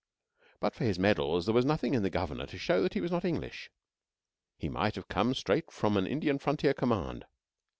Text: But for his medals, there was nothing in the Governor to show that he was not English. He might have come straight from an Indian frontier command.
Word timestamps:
But 0.59 0.73
for 0.73 0.83
his 0.83 0.97
medals, 0.97 1.45
there 1.45 1.53
was 1.53 1.63
nothing 1.63 1.93
in 1.93 2.01
the 2.01 2.09
Governor 2.09 2.47
to 2.47 2.57
show 2.57 2.81
that 2.81 2.95
he 2.95 3.01
was 3.01 3.11
not 3.11 3.23
English. 3.23 3.69
He 4.57 4.67
might 4.67 4.95
have 4.95 5.07
come 5.07 5.35
straight 5.35 5.69
from 5.71 5.95
an 5.95 6.07
Indian 6.07 6.39
frontier 6.39 6.73
command. 6.73 7.25